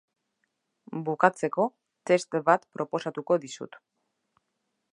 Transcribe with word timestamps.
Bukatzeko, 1.09 1.65
test 2.11 2.39
bat 2.47 2.65
proposatuko 2.79 3.37
dizut. 3.45 3.79